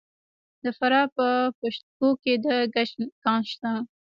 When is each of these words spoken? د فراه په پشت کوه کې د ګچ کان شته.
د 0.63 0.65
فراه 0.77 1.07
په 1.15 1.27
پشت 1.59 1.83
کوه 1.97 2.11
کې 2.23 2.33
د 2.45 2.47
ګچ 2.73 2.91
کان 3.23 3.39
شته. 3.51 3.71